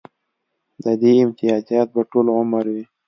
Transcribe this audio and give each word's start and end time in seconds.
د 0.83 0.85
دې 1.01 1.11
امتیازات 1.25 1.87
به 1.93 2.01
ټول 2.11 2.25
عمر 2.37 2.65
وي 2.73 2.83